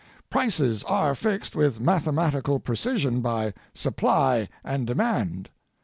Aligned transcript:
Prices 0.31 0.83
are 0.85 1.13
fixed 1.13 1.55
with 1.55 1.79
mathematical 1.79 2.59
precision 2.59 3.21
by 3.21 3.53
supply 3.75 4.49
and 4.63 4.87
demand. 4.87 5.51